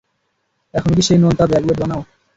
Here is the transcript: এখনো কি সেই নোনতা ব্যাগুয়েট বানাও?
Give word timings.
এখনো 0.73 0.93
কি 0.97 1.03
সেই 1.07 1.19
নোনতা 1.19 1.45
ব্যাগুয়েট 1.51 1.77
বানাও? 1.81 2.01